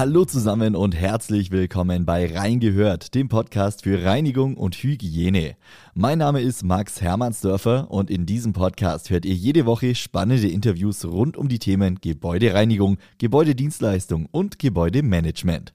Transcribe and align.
Hallo 0.00 0.24
zusammen 0.24 0.76
und 0.76 0.94
herzlich 0.96 1.50
willkommen 1.50 2.06
bei 2.06 2.34
Reingehört, 2.34 3.14
dem 3.14 3.28
Podcast 3.28 3.82
für 3.82 4.02
Reinigung 4.02 4.56
und 4.56 4.74
Hygiene. 4.76 5.56
Mein 5.92 6.16
Name 6.16 6.40
ist 6.40 6.64
Max 6.64 7.02
Hermannsdörfer 7.02 7.90
und 7.90 8.08
in 8.08 8.24
diesem 8.24 8.54
Podcast 8.54 9.10
hört 9.10 9.26
ihr 9.26 9.34
jede 9.34 9.66
Woche 9.66 9.94
spannende 9.94 10.48
Interviews 10.48 11.04
rund 11.04 11.36
um 11.36 11.50
die 11.50 11.58
Themen 11.58 11.96
Gebäudereinigung, 12.00 12.96
Gebäudedienstleistung 13.18 14.24
und 14.32 14.58
Gebäudemanagement. 14.58 15.74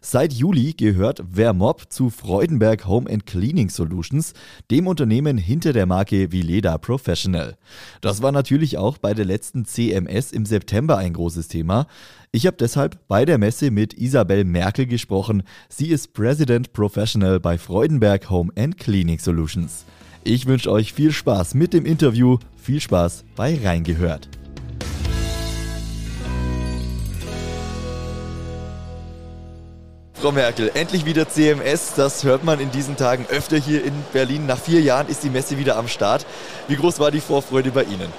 Seit 0.00 0.32
Juli 0.32 0.72
gehört 0.72 1.22
Vermob 1.30 1.84
zu 1.90 2.08
Freudenberg 2.08 2.86
Home 2.86 3.10
and 3.10 3.26
Cleaning 3.26 3.68
Solutions, 3.68 4.32
dem 4.70 4.86
Unternehmen 4.86 5.36
hinter 5.36 5.72
der 5.72 5.86
Marke 5.86 6.32
Vileda 6.32 6.78
Professional. 6.78 7.56
Das 8.00 8.22
war 8.22 8.32
natürlich 8.32 8.78
auch 8.78 8.98
bei 8.98 9.12
der 9.12 9.26
letzten 9.26 9.66
CMS 9.66 10.32
im 10.32 10.46
September 10.46 10.96
ein 10.96 11.12
großes 11.12 11.48
Thema. 11.48 11.86
Ich 12.32 12.46
habe 12.46 12.56
deshalb 12.58 12.98
bei 13.08 13.24
der 13.24 13.38
Messe 13.38 13.70
mit 13.70 13.94
Isabel 13.94 14.44
Merkel 14.44 14.86
gesprochen. 14.86 15.42
Sie 15.68 15.88
ist 15.88 16.14
President 16.14 16.72
Professional 16.72 17.38
bei 17.40 17.58
Freudenberg 17.58 18.30
Home 18.30 18.50
and 18.56 18.78
Cleaning 18.78 19.18
Solutions. 19.18 19.84
Ich 20.24 20.46
wünsche 20.46 20.70
euch 20.70 20.92
viel 20.92 21.12
Spaß 21.12 21.54
mit 21.54 21.72
dem 21.72 21.84
Interview, 21.84 22.38
viel 22.56 22.80
Spaß 22.80 23.24
bei 23.36 23.58
Reingehört. 23.62 24.28
Frau 30.20 30.32
Merkel, 30.32 30.70
endlich 30.74 31.06
wieder 31.06 31.26
CMS. 31.26 31.94
Das 31.96 32.24
hört 32.24 32.44
man 32.44 32.60
in 32.60 32.70
diesen 32.70 32.98
Tagen 32.98 33.24
öfter 33.30 33.56
hier 33.56 33.82
in 33.82 33.94
Berlin. 34.12 34.44
Nach 34.44 34.58
vier 34.58 34.82
Jahren 34.82 35.08
ist 35.08 35.22
die 35.22 35.30
Messe 35.30 35.56
wieder 35.56 35.78
am 35.78 35.88
Start. 35.88 36.26
Wie 36.68 36.76
groß 36.76 37.00
war 37.00 37.10
die 37.10 37.22
Vorfreude 37.22 37.70
bei 37.70 37.84
Ihnen? 37.84 38.12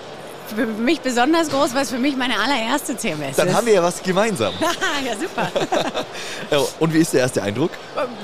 Für 0.48 0.66
mich 0.66 1.02
besonders 1.02 1.50
groß, 1.50 1.76
weil 1.76 1.84
es 1.84 1.92
für 1.92 2.00
mich 2.00 2.18
meine 2.18 2.40
allererste 2.40 2.98
CMS 2.98 3.36
Dann 3.36 3.50
ist. 3.50 3.54
haben 3.54 3.68
wir 3.68 3.74
ja 3.74 3.84
was 3.84 4.02
gemeinsam. 4.02 4.52
ja, 5.06 5.16
super. 5.16 6.66
Und 6.80 6.92
wie 6.92 7.02
ist 7.02 7.14
der 7.14 7.22
erste 7.22 7.44
Eindruck? 7.44 7.70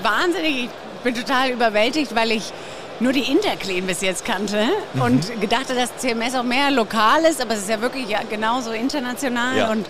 Wahnsinnig. 0.02 0.64
Ich 0.64 1.04
bin 1.04 1.14
total 1.14 1.52
überwältigt, 1.52 2.16
weil 2.16 2.32
ich 2.32 2.52
nur 3.00 3.14
die 3.14 3.32
Interclean 3.32 3.86
bis 3.86 4.02
jetzt 4.02 4.26
kannte 4.26 4.70
mhm. 4.96 5.02
und 5.02 5.40
gedachte, 5.40 5.76
dass 5.76 5.96
CMS 5.98 6.34
auch 6.34 6.42
mehr 6.42 6.72
lokal 6.72 7.24
ist, 7.26 7.40
aber 7.40 7.54
es 7.54 7.60
ist 7.60 7.70
ja 7.70 7.80
wirklich 7.80 8.10
ja 8.10 8.22
genauso 8.28 8.72
international 8.72 9.56
ja. 9.56 9.70
und 9.70 9.86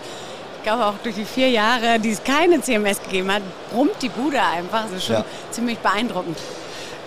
ich 0.58 0.64
glaube 0.64 0.86
auch 0.86 0.94
durch 1.02 1.14
die 1.14 1.24
vier 1.24 1.48
Jahre, 1.48 1.98
die 2.00 2.10
es 2.10 2.22
keine 2.22 2.60
CMS 2.60 3.00
gegeben 3.02 3.32
hat, 3.32 3.42
brummt 3.72 4.02
die 4.02 4.08
Bude 4.08 4.42
einfach. 4.42 4.84
Das 4.84 4.98
ist 4.98 5.06
schon 5.06 5.16
ja. 5.16 5.24
ziemlich 5.50 5.78
beeindruckend. 5.78 6.36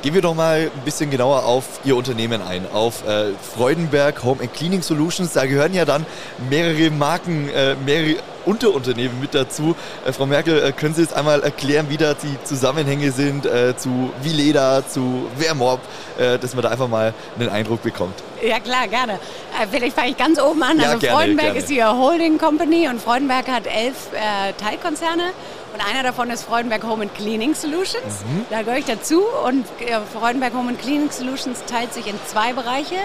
Gehen 0.02 0.16
wir 0.16 0.22
doch 0.24 0.34
mal 0.34 0.72
ein 0.76 0.82
bisschen 0.84 1.12
genauer 1.12 1.46
auf 1.46 1.66
Ihr 1.84 1.96
Unternehmen 1.96 2.42
ein, 2.42 2.66
auf 2.74 3.08
äh, 3.08 3.34
Freudenberg 3.56 4.24
Home 4.24 4.42
and 4.42 4.52
Cleaning 4.52 4.82
Solutions. 4.82 5.34
Da 5.34 5.46
gehören 5.46 5.76
ja 5.76 5.86
dann 5.86 6.08
mehrere 6.50 6.90
Marken, 6.90 7.50
äh, 7.50 7.76
mehrere 7.86 8.16
Unterunternehmen 8.46 9.20
mit 9.20 9.36
dazu. 9.36 9.76
Äh, 10.04 10.12
Frau 10.12 10.26
Merkel, 10.26 10.64
äh, 10.64 10.72
können 10.72 10.96
Sie 10.96 11.02
jetzt 11.02 11.14
einmal 11.14 11.44
erklären, 11.44 11.86
wie 11.90 11.98
da 11.98 12.16
die 12.16 12.36
Zusammenhänge 12.44 13.12
sind 13.12 13.46
äh, 13.46 13.78
zu 13.78 14.12
Vileda, 14.24 14.88
zu 14.88 15.28
Vermob, 15.38 15.82
äh, 16.18 16.40
dass 16.40 16.56
man 16.56 16.64
da 16.64 16.70
einfach 16.70 16.88
mal 16.88 17.14
einen 17.38 17.50
Eindruck 17.50 17.84
bekommt? 17.84 18.16
Ja 18.42 18.60
klar, 18.60 18.88
gerne. 18.88 19.20
Äh, 19.60 19.68
vielleicht 19.70 19.96
fange 19.96 20.10
ich 20.12 20.18
ganz 20.18 20.40
oben 20.40 20.64
an. 20.64 20.80
Ja, 20.80 20.88
also 20.88 21.00
gerne, 21.00 21.16
Freudenberg 21.16 21.46
gerne. 21.48 21.60
ist 21.60 21.70
die 21.70 21.84
Holding 21.84 22.38
Company 22.38 22.88
und 22.88 23.02
Freudenberg 23.02 23.48
hat 23.48 23.68
elf 23.68 24.10
äh, 24.14 24.54
Teilkonzerne. 24.54 25.32
Und 25.74 25.86
einer 25.90 26.04
davon 26.04 26.30
ist 26.30 26.44
Freudenberg 26.44 26.84
Home 26.84 27.04
and 27.04 27.16
Cleaning 27.16 27.56
Solutions. 27.56 28.24
Mhm. 28.26 28.46
Da 28.50 28.62
gehöre 28.62 28.80
ich 28.80 28.86
dazu. 28.86 29.24
Und 29.48 29.66
Freudenberg 30.14 30.54
Home 30.54 30.70
and 30.70 30.80
Cleaning 30.80 31.10
Solutions 31.12 31.64
teilt 31.66 31.94
sich 31.94 32.08
in 32.08 32.16
zwei 32.28 32.54
Bereiche 32.54 32.98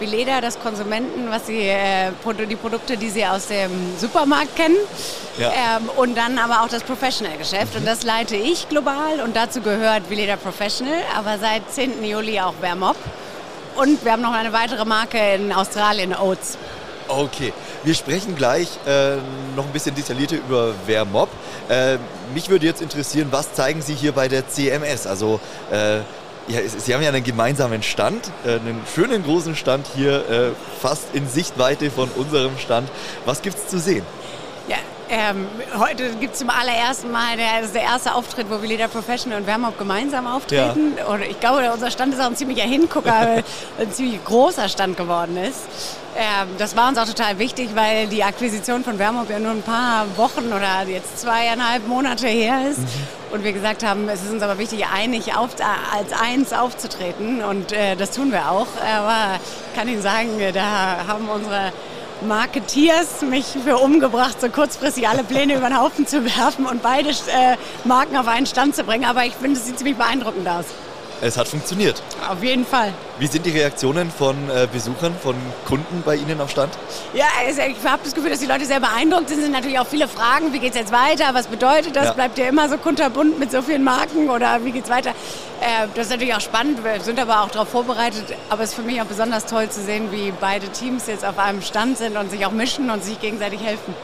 wie 0.00 0.06
Leder, 0.06 0.40
das 0.40 0.58
Konsumenten, 0.60 1.30
was 1.30 1.46
sie, 1.46 1.60
äh, 1.60 2.12
die 2.48 2.56
Produkte, 2.56 2.96
die 2.96 3.10
sie 3.10 3.26
aus 3.26 3.48
dem 3.48 3.70
Supermarkt 3.98 4.54
kennen. 4.56 4.76
Ja. 5.38 5.50
Ähm, 5.50 5.88
und 5.96 6.16
dann 6.16 6.38
aber 6.38 6.62
auch 6.62 6.68
das 6.68 6.82
Professional-Geschäft. 6.82 7.74
Mhm. 7.74 7.80
Und 7.80 7.86
das 7.86 8.02
leite 8.02 8.36
ich 8.36 8.68
global 8.68 9.20
und 9.24 9.36
dazu 9.36 9.60
gehört 9.60 10.08
Vileda 10.10 10.36
Professional, 10.36 11.00
aber 11.16 11.38
seit 11.38 11.70
10. 11.70 12.04
Juli 12.04 12.40
auch 12.40 12.54
Vermob. 12.60 12.96
Und 13.78 14.04
wir 14.04 14.10
haben 14.10 14.22
noch 14.22 14.32
eine 14.32 14.52
weitere 14.52 14.84
Marke 14.84 15.18
in 15.36 15.52
Australien, 15.52 16.12
Oats. 16.12 16.58
Okay, 17.06 17.52
wir 17.84 17.94
sprechen 17.94 18.34
gleich 18.34 18.68
äh, 18.88 19.18
noch 19.54 19.66
ein 19.66 19.72
bisschen 19.72 19.94
detaillierter 19.94 20.34
über 20.34 20.74
Vermob. 20.84 21.28
Äh, 21.68 21.98
mich 22.34 22.50
würde 22.50 22.66
jetzt 22.66 22.82
interessieren, 22.82 23.28
was 23.30 23.54
zeigen 23.54 23.80
Sie 23.80 23.94
hier 23.94 24.10
bei 24.10 24.26
der 24.26 24.48
CMS? 24.48 25.06
Also 25.06 25.38
äh, 25.70 25.98
ja, 26.48 26.60
Sie 26.66 26.92
haben 26.92 27.02
ja 27.02 27.10
einen 27.10 27.22
gemeinsamen 27.22 27.84
Stand, 27.84 28.32
äh, 28.44 28.54
einen 28.54 28.82
schönen 28.92 29.22
großen 29.22 29.54
Stand 29.54 29.86
hier, 29.94 30.28
äh, 30.28 30.50
fast 30.82 31.14
in 31.14 31.28
Sichtweite 31.28 31.92
von 31.92 32.08
unserem 32.16 32.58
Stand. 32.58 32.90
Was 33.26 33.42
gibt 33.42 33.58
es 33.58 33.68
zu 33.68 33.78
sehen? 33.78 34.04
Ähm, 35.10 35.46
heute 35.78 36.10
gibt 36.16 36.34
es 36.34 36.40
zum 36.40 36.50
allerersten 36.50 37.10
Mal, 37.10 37.36
der, 37.36 37.60
das 37.60 37.66
ist 37.66 37.74
der 37.74 37.82
erste 37.82 38.14
Auftritt, 38.14 38.50
wo 38.50 38.60
wir 38.60 38.68
Leder 38.68 38.88
Professional 38.88 39.40
und 39.40 39.46
Wärmop 39.46 39.78
gemeinsam 39.78 40.26
auftreten. 40.26 40.94
Ja. 40.98 41.06
Und 41.06 41.22
ich 41.22 41.40
glaube, 41.40 41.70
unser 41.72 41.90
Stand 41.90 42.12
ist 42.12 42.20
auch 42.20 42.26
ein 42.26 42.36
ziemlicher 42.36 42.64
Hingucker, 42.64 43.42
ein 43.78 43.92
ziemlich 43.92 44.22
großer 44.24 44.68
Stand 44.68 44.96
geworden 44.98 45.38
ist. 45.38 45.62
Ähm, 46.16 46.48
das 46.58 46.76
war 46.76 46.88
uns 46.88 46.98
auch 46.98 47.06
total 47.06 47.38
wichtig, 47.38 47.70
weil 47.74 48.06
die 48.08 48.22
Akquisition 48.22 48.84
von 48.84 48.98
Wärmop 48.98 49.30
ja 49.30 49.38
nur 49.38 49.52
ein 49.52 49.62
paar 49.62 50.04
Wochen 50.16 50.52
oder 50.52 50.86
jetzt 50.86 51.20
zweieinhalb 51.20 51.86
Monate 51.86 52.26
her 52.26 52.68
ist. 52.70 52.80
Mhm. 52.80 52.86
Und 53.30 53.44
wir 53.44 53.52
gesagt 53.52 53.84
haben, 53.84 54.08
es 54.08 54.22
ist 54.22 54.30
uns 54.30 54.42
aber 54.42 54.58
wichtig, 54.58 54.86
einig 54.92 55.36
auf, 55.36 55.50
als 55.94 56.12
eins 56.20 56.52
aufzutreten. 56.52 57.42
Und 57.42 57.72
äh, 57.72 57.96
das 57.96 58.10
tun 58.10 58.30
wir 58.30 58.50
auch. 58.50 58.66
Aber 58.82 59.38
ich 59.70 59.78
kann 59.78 59.88
Ihnen 59.88 60.02
sagen, 60.02 60.30
da 60.52 61.06
haben 61.06 61.28
unsere 61.28 61.72
Marketeers 62.22 63.22
mich 63.22 63.46
für 63.46 63.78
umgebracht, 63.78 64.40
so 64.40 64.48
kurzfristig 64.48 65.08
alle 65.08 65.22
Pläne 65.22 65.56
über 65.56 65.68
den 65.68 65.78
Haufen 65.78 66.06
zu 66.06 66.24
werfen 66.24 66.66
und 66.66 66.82
beide 66.82 67.10
äh, 67.10 67.56
Marken 67.84 68.16
auf 68.16 68.26
einen 68.26 68.46
Stand 68.46 68.74
zu 68.74 68.84
bringen. 68.84 69.04
Aber 69.04 69.24
ich 69.24 69.34
finde, 69.34 69.58
es 69.58 69.66
sieht 69.66 69.78
ziemlich 69.78 69.96
beeindruckend 69.96 70.48
aus. 70.48 70.66
Es 71.20 71.36
hat 71.36 71.48
funktioniert. 71.48 72.02
Auf 72.28 72.42
jeden 72.42 72.64
Fall. 72.64 72.92
Wie 73.18 73.26
sind 73.26 73.44
die 73.44 73.50
Reaktionen 73.50 74.10
von 74.10 74.36
äh, 74.50 74.68
Besuchern, 74.72 75.14
von 75.20 75.34
Kunden 75.66 76.02
bei 76.04 76.14
Ihnen 76.14 76.40
auf 76.40 76.50
Stand? 76.50 76.72
Ja, 77.12 77.26
also 77.44 77.62
ich 77.62 77.76
habe 77.84 78.02
das 78.04 78.14
Gefühl, 78.14 78.30
dass 78.30 78.38
die 78.38 78.46
Leute 78.46 78.64
sehr 78.64 78.78
beeindruckt 78.78 79.28
sind. 79.28 79.38
Es 79.38 79.44
sind 79.44 79.52
natürlich 79.52 79.78
auch 79.78 79.86
viele 79.86 80.06
Fragen, 80.06 80.52
wie 80.52 80.60
geht 80.60 80.70
es 80.70 80.78
jetzt 80.78 80.92
weiter, 80.92 81.24
was 81.32 81.48
bedeutet 81.48 81.96
das? 81.96 82.06
Ja. 82.06 82.12
Bleibt 82.12 82.38
ihr 82.38 82.48
immer 82.48 82.68
so 82.68 82.78
kunterbunt 82.78 83.38
mit 83.38 83.50
so 83.50 83.62
vielen 83.62 83.82
Marken 83.82 84.30
oder 84.30 84.64
wie 84.64 84.70
geht 84.70 84.84
es 84.84 84.90
weiter? 84.90 85.10
Äh, 85.60 85.88
das 85.94 86.06
ist 86.06 86.10
natürlich 86.12 86.34
auch 86.34 86.40
spannend, 86.40 86.84
wir 86.84 87.00
sind 87.00 87.18
aber 87.18 87.42
auch 87.42 87.50
darauf 87.50 87.68
vorbereitet. 87.68 88.24
Aber 88.48 88.62
es 88.62 88.70
ist 88.70 88.76
für 88.76 88.82
mich 88.82 89.00
auch 89.02 89.06
besonders 89.06 89.46
toll 89.46 89.68
zu 89.70 89.82
sehen, 89.82 90.12
wie 90.12 90.32
beide 90.40 90.68
Teams 90.68 91.06
jetzt 91.08 91.24
auf 91.24 91.38
einem 91.38 91.62
Stand 91.62 91.98
sind 91.98 92.16
und 92.16 92.30
sich 92.30 92.46
auch 92.46 92.52
mischen 92.52 92.90
und 92.90 93.02
sich 93.02 93.20
gegenseitig 93.20 93.60
helfen. 93.60 93.94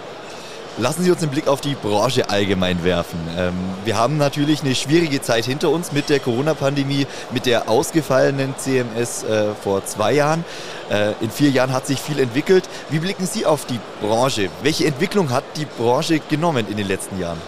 Lassen 0.76 1.04
Sie 1.04 1.10
uns 1.12 1.22
einen 1.22 1.30
Blick 1.30 1.46
auf 1.46 1.60
die 1.60 1.76
Branche 1.76 2.30
allgemein 2.30 2.82
werfen. 2.82 3.18
Ähm, 3.38 3.54
wir 3.84 3.96
haben 3.96 4.16
natürlich 4.16 4.62
eine 4.62 4.74
schwierige 4.74 5.22
Zeit 5.22 5.44
hinter 5.44 5.70
uns 5.70 5.92
mit 5.92 6.08
der 6.08 6.18
Corona-Pandemie, 6.18 7.06
mit 7.30 7.46
der 7.46 7.68
ausgefallenen 7.68 8.56
CMS 8.58 9.22
äh, 9.22 9.54
vor 9.54 9.84
zwei 9.86 10.14
Jahren. 10.14 10.44
Äh, 10.90 11.12
in 11.20 11.30
vier 11.30 11.50
Jahren 11.50 11.72
hat 11.72 11.86
sich 11.86 12.00
viel 12.00 12.18
entwickelt. 12.18 12.68
Wie 12.90 12.98
blicken 12.98 13.24
Sie 13.24 13.46
auf 13.46 13.66
die 13.66 13.78
Branche? 14.00 14.50
Welche 14.62 14.86
Entwicklung 14.86 15.30
hat 15.30 15.44
die 15.54 15.64
Branche 15.64 16.18
genommen 16.18 16.66
in 16.68 16.76
den 16.76 16.88
letzten 16.88 17.20
Jahren? 17.20 17.38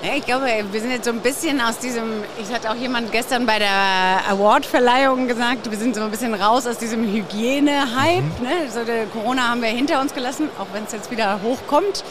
Ich 0.00 0.24
glaube, 0.24 0.46
wir 0.70 0.80
sind 0.80 0.92
jetzt 0.92 1.06
so 1.06 1.10
ein 1.10 1.20
bisschen 1.20 1.60
aus 1.60 1.78
diesem, 1.78 2.22
ich 2.40 2.54
hatte 2.54 2.70
auch 2.70 2.76
jemand 2.76 3.10
gestern 3.10 3.46
bei 3.46 3.58
der 3.58 4.20
Award-Verleihung 4.30 5.26
gesagt, 5.26 5.68
wir 5.68 5.76
sind 5.76 5.96
so 5.96 6.02
ein 6.02 6.10
bisschen 6.12 6.34
raus 6.34 6.68
aus 6.68 6.78
diesem 6.78 7.04
Hygiene-Hype. 7.04 8.22
Mhm. 8.22 8.46
Ne? 8.46 8.70
So, 8.70 8.80
Corona 9.12 9.48
haben 9.48 9.60
wir 9.60 9.70
hinter 9.70 10.00
uns 10.00 10.14
gelassen, 10.14 10.50
auch 10.56 10.68
wenn 10.72 10.84
es 10.84 10.92
jetzt 10.92 11.10
wieder 11.10 11.40
hochkommt. 11.42 12.04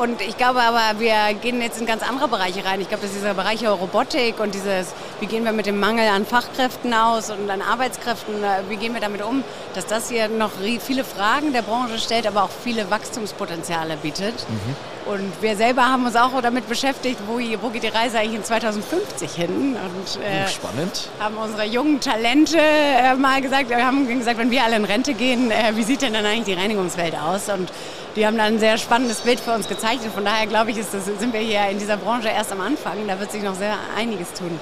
Und 0.00 0.22
ich 0.22 0.38
glaube 0.38 0.62
aber, 0.62 0.98
wir 0.98 1.34
gehen 1.42 1.60
jetzt 1.60 1.78
in 1.78 1.86
ganz 1.86 2.02
andere 2.02 2.28
Bereiche 2.28 2.64
rein. 2.64 2.80
Ich 2.80 2.88
glaube, 2.88 3.02
dass 3.02 3.12
dieser 3.12 3.34
Bereich 3.34 3.66
Robotik 3.66 4.40
und 4.40 4.54
dieses, 4.54 4.94
wie 5.20 5.26
gehen 5.26 5.44
wir 5.44 5.52
mit 5.52 5.66
dem 5.66 5.78
Mangel 5.78 6.08
an 6.08 6.24
Fachkräften 6.24 6.94
aus 6.94 7.28
und 7.30 7.50
an 7.50 7.60
Arbeitskräften, 7.60 8.42
äh, 8.42 8.70
wie 8.70 8.76
gehen 8.76 8.94
wir 8.94 9.02
damit 9.02 9.22
um, 9.22 9.44
dass 9.74 9.84
das 9.84 10.08
hier 10.08 10.28
noch 10.28 10.52
viele 10.80 11.04
Fragen 11.04 11.52
der 11.52 11.62
Branche 11.62 11.98
stellt, 11.98 12.26
aber 12.26 12.44
auch 12.44 12.50
viele 12.62 12.90
Wachstumspotenziale 12.90 13.98
bietet. 13.98 14.34
Mhm. 14.48 14.93
Und 15.06 15.32
wir 15.42 15.54
selber 15.56 15.84
haben 15.84 16.06
uns 16.06 16.16
auch 16.16 16.40
damit 16.40 16.66
beschäftigt, 16.66 17.18
wo, 17.26 17.38
wo 17.60 17.68
geht 17.68 17.82
die 17.82 17.88
Reise 17.88 18.18
eigentlich 18.18 18.36
in 18.36 18.44
2050 18.44 19.30
hin? 19.32 19.76
Und 19.76 20.22
äh, 20.22 20.48
Spannend. 20.48 21.08
haben 21.20 21.36
unsere 21.36 21.64
jungen 21.64 22.00
Talente 22.00 22.56
äh, 22.58 23.14
mal 23.14 23.42
gesagt, 23.42 23.68
wir 23.68 23.84
haben 23.84 24.08
gesagt, 24.08 24.38
wenn 24.38 24.50
wir 24.50 24.64
alle 24.64 24.76
in 24.76 24.84
Rente 24.84 25.12
gehen, 25.12 25.50
äh, 25.50 25.72
wie 25.74 25.82
sieht 25.82 26.00
denn 26.00 26.14
dann 26.14 26.24
eigentlich 26.24 26.56
die 26.56 26.60
Reinigungswelt 26.60 27.14
aus? 27.16 27.50
Und 27.50 27.70
die 28.16 28.26
haben 28.26 28.38
dann 28.38 28.54
ein 28.54 28.58
sehr 28.60 28.78
spannendes 28.78 29.20
Bild 29.20 29.40
für 29.40 29.52
uns 29.52 29.68
gezeichnet. 29.68 30.12
Von 30.14 30.24
daher 30.24 30.46
glaube 30.46 30.70
ich, 30.70 30.78
ist 30.78 30.94
das, 30.94 31.04
sind 31.04 31.32
wir 31.32 31.40
hier 31.40 31.68
in 31.70 31.78
dieser 31.78 31.96
Branche 31.96 32.28
erst 32.28 32.52
am 32.52 32.60
Anfang. 32.60 33.06
Da 33.06 33.18
wird 33.20 33.30
sich 33.30 33.42
noch 33.42 33.56
sehr 33.56 33.76
einiges 33.98 34.32
tun. 34.32 34.58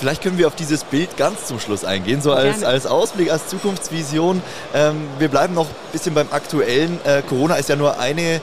Vielleicht 0.00 0.22
können 0.22 0.38
wir 0.38 0.46
auf 0.46 0.56
dieses 0.56 0.82
Bild 0.84 1.16
ganz 1.16 1.46
zum 1.46 1.60
Schluss 1.60 1.84
eingehen, 1.84 2.22
so 2.22 2.32
als, 2.32 2.64
als 2.64 2.86
Ausblick, 2.86 3.30
als 3.30 3.46
Zukunftsvision. 3.48 4.42
Ähm, 4.74 5.06
wir 5.18 5.28
bleiben 5.28 5.54
noch 5.54 5.66
ein 5.66 5.92
bisschen 5.92 6.14
beim 6.14 6.28
Aktuellen. 6.32 6.98
Äh, 7.04 7.22
Corona 7.22 7.56
ist 7.56 7.68
ja 7.68 7.76
nur 7.76 7.98
eine 7.98 8.40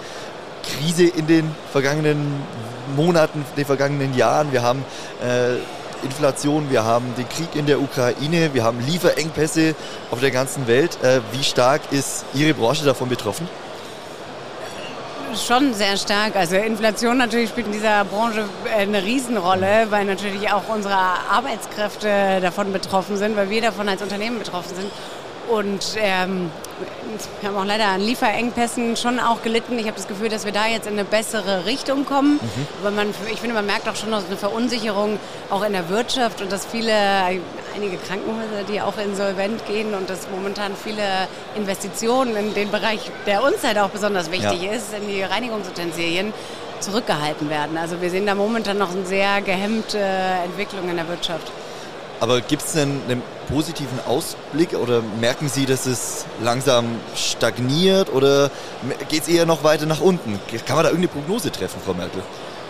Krise 0.62 1.06
in 1.06 1.28
den 1.28 1.56
vergangenen 1.72 2.42
Monaten, 2.96 3.46
den 3.58 3.66
vergangenen 3.66 4.16
Jahren. 4.16 4.52
Wir 4.52 4.62
haben 4.62 4.84
äh, 5.24 5.56
Inflation, 6.04 6.69
wir 6.69 6.84
haben 6.84 7.13
den 7.16 7.30
Krieg 7.30 7.56
in 7.56 7.66
der 7.66 7.80
Ukraine, 7.80 8.54
wir 8.54 8.63
haben 8.63 8.80
Lieferengpässe 8.86 9.75
auf 10.10 10.19
der 10.19 10.31
ganzen 10.31 10.68
Welt. 10.68 10.98
Äh, 11.04 11.22
wie 11.31 11.44
stark 11.44 11.81
ist 11.92 12.25
Ihre 12.34 12.54
Branche 12.54 12.84
davon 12.86 13.10
betroffen? 13.10 13.48
Schon 15.36 15.74
sehr 15.74 15.96
stark. 15.96 16.36
Also 16.36 16.58
Inflation 16.58 17.18
natürlich 17.18 17.50
spielt 17.52 17.68
in 17.68 17.74
dieser 17.74 18.04
Branche 18.04 18.44
äh, 18.66 18.81
eine 18.81 19.02
Riesenrolle, 19.04 19.88
weil 19.90 20.06
natürlich 20.06 20.52
auch 20.52 20.68
unsere 20.68 20.96
Arbeitskräfte 20.96 22.40
davon 22.42 22.74
betroffen 22.74 23.16
sind, 23.16 23.38
weil 23.38 23.50
wir 23.50 23.62
davon 23.62 23.88
als 23.88 24.02
Unternehmen 24.02 24.40
betroffen 24.40 24.75
sind. 24.75 24.92
Und 25.51 25.98
ähm, 25.98 26.50
wir 27.42 27.50
haben 27.50 27.57
auch 27.57 27.65
leider 27.65 27.88
an 27.88 28.00
Lieferengpässen 28.00 28.95
schon 28.95 29.19
auch 29.19 29.42
gelitten. 29.42 29.77
Ich 29.77 29.86
habe 29.86 29.98
das 29.98 30.07
Gefühl, 30.07 30.30
dass 30.30 30.45
wir 30.45 30.53
da 30.53 30.65
jetzt 30.65 30.88
in 30.88 30.94
eine 30.94 31.03
bessere 31.03 31.65
Richtung 31.65 32.06
kommen. 32.06 32.36
Mhm. 32.36 32.68
Aber 32.80 32.92
man, 32.92 33.09
ich 33.31 33.42
finde, 33.42 33.53
man 33.53 33.65
merkt 33.65 33.89
auch 33.89 33.98
schon 33.98 34.12
noch 34.12 34.25
eine 34.25 34.38
Verunsicherung 34.38 35.19
auch 35.50 35.63
in 35.63 35.74
der 35.74 35.89
Wirtschaft 35.89 36.42
und 36.42 36.53
dass 36.53 36.65
viele, 36.65 36.94
einige 37.75 37.98
Krankenhäuser, 38.07 38.63
die 38.69 38.80
auch 38.80 38.98
insolvent 38.98 39.65
gehen 39.65 39.94
und 39.94 40.09
dass 40.09 40.30
momentan 40.31 40.71
viele 40.81 41.03
Investitionen 41.57 42.38
in 42.38 42.54
den 42.54 42.71
Bereich, 42.71 43.12
der 43.25 43.44
uns 43.44 43.62
halt 43.62 43.77
auch 43.77 43.89
besonders 43.89 44.31
wichtig 44.31 44.63
ja. 44.63 44.71
ist, 44.71 44.94
in 44.94 45.09
die 45.09 45.21
Reinigungsutensilien, 45.21 46.33
zurückgehalten 46.80 47.50
werden. 47.50 47.77
Also 47.77 48.01
wir 48.01 48.09
sehen 48.09 48.25
da 48.25 48.36
momentan 48.36 48.77
noch 48.77 48.92
eine 48.92 49.06
sehr 49.06 49.42
gehemmte 49.42 50.00
Entwicklung 50.00 50.89
in 50.89 50.95
der 50.95 51.09
Wirtschaft. 51.09 51.51
Aber 52.21 52.39
gibt 52.39 52.62
es 52.62 52.73
denn 52.73 53.01
einen 53.09 53.23
positiven 53.50 54.00
Ausblick 54.07 54.73
oder 54.73 55.01
merken 55.19 55.50
Sie, 55.50 55.65
dass 55.65 55.88
es 55.88 56.27
langsam 56.39 56.85
stagniert 57.15 58.13
oder 58.13 58.51
geht 59.09 59.23
es 59.23 59.27
eher 59.27 59.47
noch 59.47 59.63
weiter 59.63 59.88
nach 59.88 60.01
unten? 60.01 60.39
Kann 60.68 60.75
man 60.75 60.85
da 60.85 60.91
irgendeine 60.91 61.07
Prognose 61.07 61.51
treffen, 61.51 61.81
Frau 61.83 61.95
Merkel? 61.95 62.21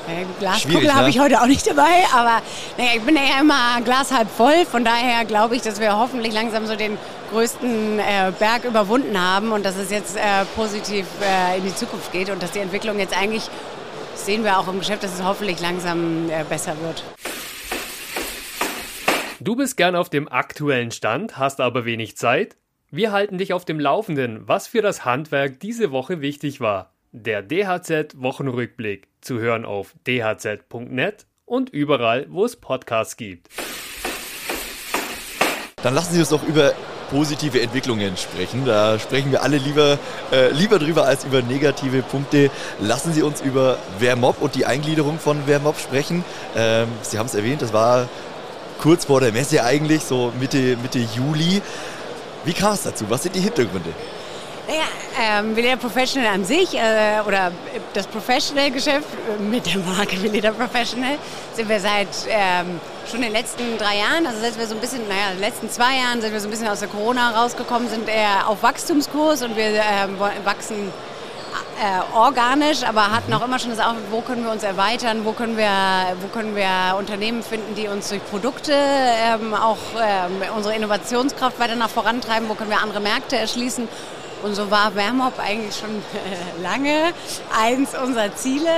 Äh, 0.08 0.24
Glaskugel 0.40 0.84
ne? 0.84 0.96
habe 0.96 1.10
ich 1.10 1.20
heute 1.20 1.42
auch 1.42 1.48
nicht 1.48 1.68
dabei, 1.68 2.06
aber 2.14 2.42
naja, 2.78 2.92
ich 2.96 3.02
bin 3.02 3.18
ja 3.18 3.42
immer 3.42 3.82
Glas 3.84 4.14
halb 4.14 4.30
voll. 4.32 4.66
Von 4.66 4.86
daher 4.86 5.26
glaube 5.26 5.58
ich, 5.58 5.62
dass 5.62 5.82
wir 5.82 5.98
hoffentlich 5.98 6.34
langsam 6.34 6.66
so 6.66 6.78
den 6.78 6.98
größten 7.34 8.00
äh, 8.00 8.32
Berg 8.40 8.64
überwunden 8.64 9.22
haben 9.22 9.52
und 9.52 9.66
dass 9.66 9.76
es 9.76 9.92
jetzt 9.92 10.16
äh, 10.16 10.46
positiv 10.56 11.06
äh, 11.22 11.58
in 11.58 11.66
die 11.66 11.76
Zukunft 11.76 12.14
geht 12.14 12.30
und 12.30 12.42
dass 12.42 12.52
die 12.52 12.60
Entwicklung 12.60 13.00
jetzt 13.00 13.16
eigentlich, 13.18 13.50
sehen 14.16 14.46
wir 14.46 14.58
auch 14.60 14.70
im 14.70 14.80
Geschäft, 14.80 15.04
dass 15.04 15.14
es 15.14 15.24
hoffentlich 15.24 15.60
langsam 15.60 16.30
äh, 16.30 16.46
besser 16.46 16.74
wird. 16.82 17.04
Du 19.44 19.56
bist 19.56 19.76
gern 19.76 19.96
auf 19.96 20.08
dem 20.08 20.32
aktuellen 20.32 20.92
Stand, 20.92 21.40
hast 21.40 21.62
aber 21.62 21.84
wenig 21.84 22.16
Zeit? 22.16 22.58
Wir 22.92 23.12
halten 23.12 23.40
dich 23.40 23.54
auf 23.54 23.66
dem 23.66 23.80
Laufenden, 23.80 24.48
was 24.48 24.68
für 24.68 24.84
das 24.84 25.04
Handwerk 25.04 25.60
diese 25.60 25.90
Woche 25.90 26.22
wichtig 26.22 26.62
war. 26.62 26.94
Der 27.12 27.42
DHZ 27.42 28.22
Wochenrückblick 28.22 29.08
zu 29.20 29.40
hören 29.40 29.66
auf 29.66 29.96
dhz.net 30.06 31.26
und 31.46 31.72
überall, 31.72 32.28
wo 32.30 32.46
es 32.46 32.56
Podcasts 32.56 33.18
gibt. 33.18 33.50
Dann 35.82 35.96
lassen 35.96 36.14
Sie 36.14 36.20
uns 36.20 36.30
doch 36.30 36.48
über 36.48 36.74
positive 37.10 37.62
Entwicklungen 37.62 38.18
sprechen. 38.18 38.64
Da 38.66 39.00
sprechen 39.00 39.32
wir 39.32 39.42
alle 39.42 39.58
lieber, 39.58 39.98
äh, 40.32 40.52
lieber 40.52 40.78
drüber 40.78 41.06
als 41.08 41.26
über 41.26 41.42
negative 41.42 42.04
Punkte. 42.04 42.52
Lassen 42.80 43.12
Sie 43.12 43.24
uns 43.24 43.42
über 43.42 43.80
Vermob 43.98 44.40
und 44.40 44.54
die 44.54 44.68
Eingliederung 44.68 45.18
von 45.18 45.46
Vermob 45.46 45.80
sprechen. 45.80 46.24
Ähm, 46.56 46.88
Sie 47.02 47.18
haben 47.18 47.26
es 47.26 47.34
erwähnt, 47.34 47.64
das 47.64 47.74
war 47.74 48.08
kurz 48.82 49.06
vor 49.06 49.22
der 49.22 49.32
Messe 49.32 49.64
eigentlich, 49.64 50.04
so 50.04 50.34
Mitte, 50.40 50.76
Mitte 50.82 51.00
Juli. 51.00 51.62
Wie 52.44 52.54
kam 52.54 52.74
es 52.74 52.84
dazu? 52.84 53.06
Was 53.10 53.24
sind 53.24 53.36
die 53.36 53.40
Hintergründe? 53.40 53.90
Naja, 54.68 55.40
ähm, 55.40 55.56
Veleda 55.56 55.76
Professional 55.76 56.34
an 56.34 56.46
sich 56.46 56.74
äh, 56.74 57.20
oder 57.26 57.52
das 57.94 58.08
Professional-Geschäft 58.08 59.06
äh, 59.06 59.42
mit 59.42 59.66
der 59.66 59.82
Marke 59.82 60.22
Veleda 60.22 60.52
Professional 60.52 61.18
sind 61.54 61.70
wir 61.70 61.80
seit 61.80 62.08
ähm, 62.30 62.80
schon 63.10 63.20
in 63.20 63.26
den 63.26 63.34
letzten 63.34 63.78
drei 63.78 63.98
Jahren, 63.98 64.26
also 64.26 64.40
seit 64.40 64.58
wir 64.58 64.66
so 64.66 64.76
ein 64.76 64.82
bisschen, 64.82 65.08
naja, 65.08 65.32
in 65.32 65.38
den 65.38 65.42
letzten 65.42 65.70
zwei 65.70 65.98
Jahren 65.98 66.22
sind 66.22 66.32
wir 66.32 66.40
so 66.40 66.48
ein 66.48 66.52
bisschen 66.52 66.68
aus 66.68 66.80
der 66.80 66.88
Corona 66.88 67.32
rausgekommen, 67.32 67.90
sind 67.90 68.08
eher 68.08 68.48
auf 68.48 68.64
Wachstumskurs 68.64 69.42
und 69.44 69.56
wir 69.56 69.66
ähm, 69.66 70.18
wachsen 70.44 70.92
äh, 71.82 72.16
organisch, 72.16 72.84
aber 72.84 73.12
hatten 73.12 73.34
auch 73.34 73.44
immer 73.44 73.58
schon 73.58 73.72
das 73.72 73.80
auch, 73.80 73.96
wo 74.12 74.22
können 74.22 74.44
wir 74.44 74.52
uns 74.52 74.62
erweitern, 74.62 75.26
wo 75.26 75.32
können 75.32 75.58
wir, 75.58 75.72
wo 76.22 76.28
können 76.28 76.56
wir 76.56 76.96
Unternehmen 76.98 77.42
finden, 77.42 77.74
die 77.74 77.88
uns 77.88 78.10
durch 78.10 78.24
Produkte 78.30 78.74
ähm, 78.74 79.56
auch 79.56 79.80
ähm, 80.00 80.44
unsere 80.56 80.76
Innovationskraft 80.76 81.60
weiter 81.60 81.76
nach 81.76 81.90
vorantreiben, 81.90 82.48
wo 82.50 82.54
können 82.54 82.70
wir 82.70 82.82
andere 82.82 83.00
Märkte 83.00 83.36
erschließen. 83.36 83.88
Und 84.44 84.56
so 84.56 84.70
war 84.72 84.96
Wärmop 84.96 85.34
eigentlich 85.40 85.76
schon 85.76 85.90
äh, 85.90 86.62
lange 86.62 87.14
eins 87.60 87.96
unserer 87.96 88.34
Ziele 88.36 88.70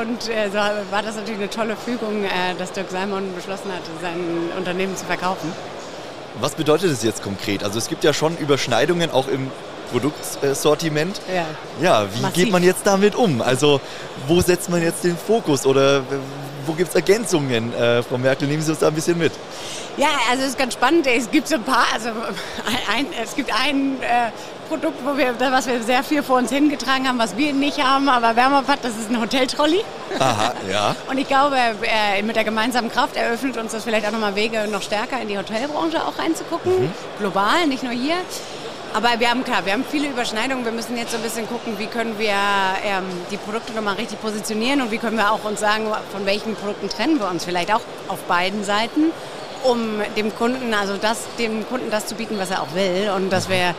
und 0.00 0.28
äh, 0.28 0.48
so 0.48 0.56
war 0.56 1.02
das 1.02 1.16
natürlich 1.16 1.40
eine 1.40 1.50
tolle 1.50 1.76
Fügung, 1.76 2.24
äh, 2.24 2.54
dass 2.58 2.72
Dirk 2.72 2.90
Simon 2.90 3.34
beschlossen 3.34 3.70
hat, 3.72 3.82
sein 4.00 4.50
Unternehmen 4.56 4.96
zu 4.96 5.04
verkaufen. 5.04 5.52
Was 6.40 6.54
bedeutet 6.54 6.90
das 6.90 7.02
jetzt 7.02 7.22
konkret? 7.22 7.64
Also 7.64 7.78
es 7.78 7.88
gibt 7.88 8.04
ja 8.04 8.12
schon 8.12 8.36
Überschneidungen 8.36 9.10
auch 9.10 9.28
im 9.28 9.50
Produktsortiment. 9.90 11.20
Ja, 11.32 11.46
ja 11.80 12.06
wie 12.14 12.20
Massiv. 12.20 12.44
geht 12.44 12.52
man 12.52 12.62
jetzt 12.62 12.86
damit 12.86 13.14
um? 13.14 13.40
Also 13.40 13.80
wo 14.26 14.40
setzt 14.40 14.70
man 14.70 14.82
jetzt 14.82 15.04
den 15.04 15.16
Fokus 15.16 15.66
oder 15.66 16.02
wo 16.66 16.72
gibt 16.72 16.90
es 16.90 16.94
Ergänzungen? 16.94 17.72
Äh, 17.74 18.02
Frau 18.02 18.18
Merkel, 18.18 18.48
nehmen 18.48 18.62
Sie 18.62 18.70
uns 18.70 18.80
da 18.80 18.88
ein 18.88 18.94
bisschen 18.94 19.18
mit. 19.18 19.32
Ja, 19.96 20.08
also 20.30 20.42
es 20.42 20.50
ist 20.50 20.58
ganz 20.58 20.74
spannend. 20.74 21.06
Es 21.06 21.30
gibt 21.30 21.48
so 21.48 21.54
ein 21.54 21.62
paar, 21.62 21.86
also 21.94 22.10
ein, 22.94 23.06
es 23.22 23.34
gibt 23.34 23.50
ein 23.52 24.00
äh, 24.02 24.30
Produkt, 24.68 24.98
wo 25.04 25.16
wir, 25.16 25.34
was 25.38 25.66
wir 25.66 25.82
sehr 25.82 26.02
viel 26.02 26.22
vor 26.22 26.38
uns 26.38 26.50
hingetragen 26.50 27.08
haben, 27.08 27.18
was 27.18 27.36
wir 27.36 27.52
nicht 27.52 27.82
haben, 27.82 28.08
aber 28.08 28.36
Wärmop 28.36 28.66
hat, 28.68 28.80
das 28.82 28.92
ist 28.96 29.08
ein 29.08 29.20
Hoteltrolley. 29.20 29.84
Aha, 30.18 30.52
ja. 30.70 30.96
Und 31.08 31.18
ich 31.18 31.28
glaube, 31.28 31.56
äh, 31.56 32.22
mit 32.22 32.36
der 32.36 32.44
gemeinsamen 32.44 32.90
Kraft 32.90 33.16
eröffnet 33.16 33.56
uns 33.56 33.72
das 33.72 33.84
vielleicht 33.84 34.06
auch 34.06 34.12
nochmal 34.12 34.34
Wege, 34.34 34.66
noch 34.70 34.82
stärker 34.82 35.20
in 35.20 35.28
die 35.28 35.38
Hotelbranche 35.38 36.04
auch 36.04 36.18
reinzugucken. 36.18 36.86
Mhm. 36.86 36.92
Global, 37.18 37.66
nicht 37.68 37.82
nur 37.82 37.92
hier. 37.92 38.16
Aber 38.94 39.20
wir 39.20 39.30
haben 39.30 39.44
klar, 39.44 39.64
wir 39.64 39.72
haben 39.72 39.84
viele 39.84 40.08
Überschneidungen. 40.08 40.64
Wir 40.64 40.72
müssen 40.72 40.96
jetzt 40.96 41.10
so 41.10 41.18
ein 41.18 41.22
bisschen 41.22 41.46
gucken, 41.48 41.78
wie 41.78 41.86
können 41.86 42.18
wir 42.18 42.32
ähm, 42.32 43.04
die 43.30 43.36
Produkte 43.36 43.72
nochmal 43.72 43.94
richtig 43.96 44.20
positionieren 44.22 44.80
und 44.80 44.90
wie 44.90 44.98
können 44.98 45.16
wir 45.16 45.32
auch 45.32 45.44
uns 45.44 45.60
sagen, 45.60 45.86
von 46.12 46.24
welchen 46.24 46.54
Produkten 46.54 46.88
trennen 46.88 47.18
wir 47.18 47.28
uns 47.28 47.44
vielleicht 47.44 47.72
auch 47.74 47.82
auf 48.08 48.20
beiden 48.22 48.64
Seiten, 48.64 49.12
um 49.64 50.00
dem 50.16 50.34
Kunden, 50.34 50.72
also 50.72 50.96
das, 50.96 51.24
dem 51.38 51.68
Kunden 51.68 51.90
das 51.90 52.06
zu 52.06 52.14
bieten, 52.14 52.38
was 52.38 52.50
er 52.50 52.62
auch 52.62 52.74
will 52.74 53.10
und 53.14 53.30
dass 53.30 53.48
wir 53.50 53.68
ein 53.68 53.74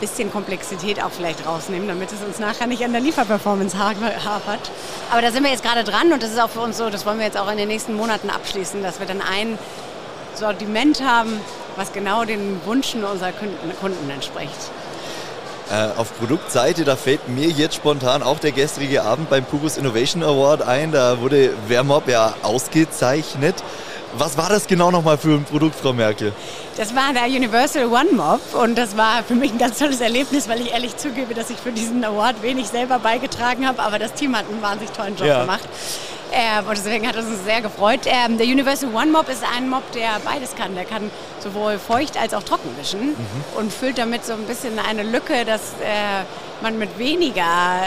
bisschen 0.00 0.30
Komplexität 0.30 1.02
auch 1.02 1.10
vielleicht 1.10 1.46
rausnehmen, 1.46 1.88
damit 1.88 2.12
es 2.12 2.22
uns 2.22 2.38
nachher 2.38 2.66
nicht 2.66 2.84
an 2.84 2.92
der 2.92 3.00
Lieferperformance 3.00 3.76
hapert. 3.78 4.70
Aber 5.10 5.22
da 5.22 5.32
sind 5.32 5.44
wir 5.44 5.50
jetzt 5.50 5.64
gerade 5.64 5.82
dran 5.82 6.12
und 6.12 6.22
das 6.22 6.30
ist 6.30 6.40
auch 6.40 6.50
für 6.50 6.60
uns 6.60 6.76
so, 6.76 6.90
das 6.90 7.06
wollen 7.06 7.18
wir 7.18 7.26
jetzt 7.26 7.38
auch 7.38 7.50
in 7.50 7.56
den 7.56 7.68
nächsten 7.68 7.94
Monaten 7.94 8.30
abschließen, 8.30 8.82
dass 8.82 9.00
wir 9.00 9.06
dann 9.06 9.20
ein 9.22 9.58
Sortiment 10.38 11.02
haben, 11.02 11.40
was 11.76 11.92
genau 11.92 12.24
den 12.24 12.60
Wünschen 12.66 13.04
unserer 13.04 13.32
Kunden 13.32 14.10
entspricht. 14.10 14.70
Äh, 15.70 15.98
auf 15.98 16.16
Produktseite, 16.18 16.84
da 16.84 16.96
fällt 16.96 17.28
mir 17.28 17.48
jetzt 17.48 17.74
spontan 17.74 18.22
auch 18.22 18.38
der 18.38 18.52
gestrige 18.52 19.02
Abend 19.02 19.28
beim 19.28 19.44
Purus 19.44 19.76
Innovation 19.76 20.22
Award 20.22 20.62
ein. 20.62 20.92
Da 20.92 21.20
wurde 21.20 21.50
Vermob 21.66 22.08
ja 22.08 22.34
ausgezeichnet. 22.42 23.56
Was 24.16 24.38
war 24.38 24.48
das 24.48 24.66
genau 24.66 24.90
nochmal 24.90 25.18
für 25.18 25.34
ein 25.34 25.44
Produkt, 25.44 25.74
Frau 25.74 25.92
Merkel? 25.92 26.32
Das 26.78 26.94
war 26.94 27.12
der 27.12 27.24
Universal 27.24 27.86
One 27.86 28.12
Mob 28.12 28.40
und 28.54 28.78
das 28.78 28.96
war 28.96 29.22
für 29.24 29.34
mich 29.34 29.52
ein 29.52 29.58
ganz 29.58 29.78
tolles 29.78 30.00
Erlebnis, 30.00 30.48
weil 30.48 30.62
ich 30.62 30.72
ehrlich 30.72 30.96
zugebe, 30.96 31.34
dass 31.34 31.50
ich 31.50 31.58
für 31.58 31.72
diesen 31.72 32.02
Award 32.02 32.42
wenig 32.42 32.68
selber 32.68 32.98
beigetragen 32.98 33.68
habe, 33.68 33.82
aber 33.82 33.98
das 33.98 34.14
Team 34.14 34.34
hat 34.34 34.46
einen 34.48 34.62
wahnsinnig 34.62 34.92
tollen 34.92 35.16
Job 35.16 35.26
ja. 35.26 35.40
gemacht. 35.42 35.68
Äh, 36.30 36.60
und 36.60 36.76
deswegen 36.76 37.06
hat 37.06 37.16
es 37.16 37.26
uns 37.26 37.44
sehr 37.44 37.60
gefreut. 37.60 38.00
Ähm, 38.06 38.38
der 38.38 38.46
Universal 38.46 38.94
One 38.94 39.06
Mob 39.06 39.28
ist 39.28 39.42
ein 39.56 39.68
Mob, 39.68 39.90
der 39.92 40.20
beides 40.24 40.54
kann. 40.54 40.74
Der 40.74 40.84
kann 40.84 41.10
sowohl 41.40 41.78
feucht 41.78 42.20
als 42.20 42.34
auch 42.34 42.42
trocken 42.42 42.70
wischen 42.78 43.10
mhm. 43.10 43.16
und 43.56 43.72
füllt 43.72 43.98
damit 43.98 44.24
so 44.24 44.32
ein 44.32 44.44
bisschen 44.44 44.78
eine 44.78 45.02
Lücke, 45.02 45.44
dass 45.44 45.60
äh, 45.82 46.24
man 46.60 46.78
mit 46.78 46.98
weniger 46.98 47.44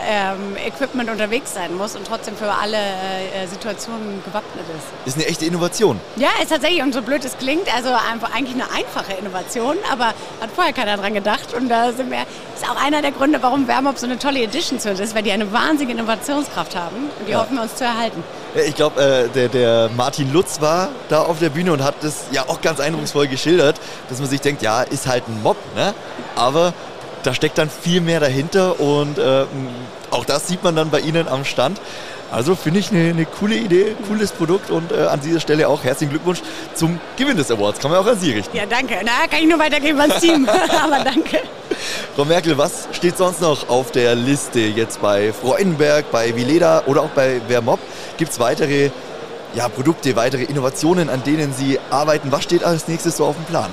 ähm, 0.08 0.56
Equipment 0.66 1.10
unterwegs 1.10 1.54
sein 1.54 1.76
muss 1.76 1.96
und 1.96 2.08
trotzdem 2.08 2.36
für 2.36 2.52
alle 2.52 2.78
äh, 2.78 3.48
Situationen 3.48 4.24
gewappnet 4.24 4.66
ist. 4.78 5.08
Ist 5.08 5.18
eine 5.18 5.28
echte 5.28 5.46
Innovation. 5.46 6.00
Ja, 6.16 6.30
ist 6.42 6.50
tatsächlich, 6.50 6.82
und 6.82 6.94
so 6.94 7.02
blöd 7.02 7.24
es 7.26 7.38
klingt, 7.38 7.74
also 7.76 7.90
einfach 7.90 8.34
eigentlich 8.34 8.56
eine 8.56 8.72
einfache 8.72 9.14
Innovation, 9.14 9.76
aber 9.92 10.06
hat 10.06 10.52
vorher 10.56 10.74
keiner 10.74 10.98
dran 10.98 11.14
gedacht. 11.14 11.54
Und 11.54 11.70
da 11.70 11.92
sind 11.92 12.12
wir, 12.12 12.26
ist 12.62 12.70
auch 12.70 12.82
einer 12.82 13.02
der 13.02 13.12
Gründe, 13.12 13.42
warum 13.42 13.68
Wärmop 13.68 13.98
so 13.98 14.06
eine 14.06 14.20
tolle 14.20 14.44
Edition 14.44 14.80
zu 14.80 14.92
uns 14.92 15.00
ist, 15.00 15.16
weil 15.16 15.24
die 15.24 15.32
eine 15.32 15.52
wahnsinnige 15.52 15.98
Innovationskraft 15.98 16.76
haben 16.76 17.10
und 17.20 17.28
die 17.28 17.32
ja. 17.32 17.40
hoffen 17.40 17.56
wir 17.56 17.64
uns 17.64 17.76
zu 17.76 17.84
erhalten. 17.84 18.24
Ja, 18.56 18.62
ich 18.62 18.76
glaube, 18.76 19.02
äh, 19.02 19.30
der, 19.30 19.50
der 19.50 19.90
Martin 19.96 20.32
Lutz 20.32 20.62
war 20.62 20.90
da 21.10 21.24
auf 21.24 21.40
der 21.40 21.50
Bühne 21.50 21.74
und 21.74 21.84
hat 21.84 21.96
das 22.02 22.26
ja 22.32 22.44
auch 22.48 22.62
ganz 22.62 22.80
eindrucksvoll 22.80 23.28
geschildert, 23.28 23.80
dass 24.10 24.20
man 24.20 24.30
sich 24.30 24.42
denkt, 24.42 24.62
ja, 24.62 24.84
ist 24.84 25.08
halt 25.08 25.28
ein 25.28 25.42
Mob, 25.42 25.58
ne? 25.76 25.94
aber 26.36 26.74
da 27.24 27.34
steckt 27.34 27.58
dann 27.58 27.70
viel 27.70 28.02
mehr 28.02 28.20
dahinter 28.20 28.80
und 28.80 29.18
äh, 29.18 29.46
auch 30.12 30.26
das 30.26 30.48
sieht 30.48 30.64
man 30.64 30.76
dann 30.76 30.90
bei 30.90 31.00
Ihnen 31.00 31.28
am 31.28 31.46
Stand. 31.46 31.80
Also 32.32 32.56
finde 32.56 32.80
ich 32.80 32.92
eine, 32.92 33.10
eine, 33.10 33.26
coole 33.26 33.56
Idee, 33.56 33.96
cooles 34.08 34.32
Produkt 34.32 34.70
und 34.70 34.92
äh, 34.92 35.06
an 35.06 35.20
dieser 35.20 35.40
Stelle 35.40 35.68
auch 35.68 35.84
herzlichen 35.84 36.12
Glückwunsch 36.12 36.42
zum 36.76 37.00
Gewinn 37.18 37.38
des 37.38 37.52
Awards. 37.52 37.80
Kann 37.80 37.92
man 37.92 38.00
auch 38.00 38.08
an 38.08 38.18
Sie 38.18 38.32
richten. 38.32 38.56
Ja, 38.56 38.66
danke. 38.66 38.96
Na, 39.04 39.28
kann 39.30 39.42
ich 39.42 39.50
nur 39.50 39.60
weitergeben 39.60 40.00
ans 40.00 40.20
Team. 40.22 40.48
Aber 40.84 41.04
danke. 41.04 41.42
Frau 42.16 42.26
Merkel, 42.26 42.58
was 42.58 42.88
steht 42.92 43.18
sonst 43.18 43.42
noch 43.42 43.70
auf 43.70 43.92
der 43.92 44.16
Liste 44.16 44.60
jetzt 44.60 45.02
bei 45.02 45.34
Freudenberg, 45.34 46.12
bei 46.12 46.36
Vileda 46.36 46.84
oder 46.86 47.02
auch 47.02 47.10
bei 47.10 47.42
Vermob? 47.48 47.80
Gibt 48.18 48.32
es 48.32 48.40
weitere 48.40 48.92
ja, 49.54 49.68
Produkte, 49.70 50.16
weitere 50.16 50.44
Innovationen, 50.44 51.10
an 51.10 51.24
denen 51.24 51.54
Sie 51.54 51.80
arbeiten. 51.90 52.32
Was 52.32 52.44
steht 52.44 52.64
als 52.64 52.88
nächstes 52.88 53.18
so 53.18 53.26
auf 53.26 53.36
dem 53.36 53.46
Plan? 53.46 53.70